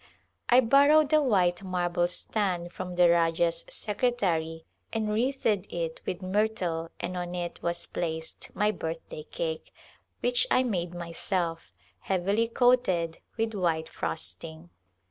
I 0.49 0.61
borrowed 0.61 1.13
a 1.13 1.21
white 1.21 1.61
marble 1.61 2.07
stand 2.07 2.73
from 2.73 2.95
the 2.95 3.07
Rajah's 3.07 3.65
secretary 3.69 4.65
and 4.91 5.07
wreathed 5.13 5.71
it 5.71 6.01
with 6.07 6.23
myrtle 6.23 6.89
and 6.99 7.15
on 7.15 7.35
it 7.35 7.61
was 7.61 7.85
placed 7.85 8.49
my 8.55 8.71
birthday 8.71 9.21
cake— 9.29 9.71
which 10.23 10.47
I 10.49 10.63
made 10.63 10.95
myself— 10.95 11.75
heavily 11.99 12.47
coated 12.47 13.19
with 13.37 13.53
white 13.53 13.89
frosting. 13.89 14.71